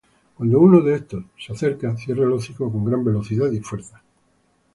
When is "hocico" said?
2.31-2.71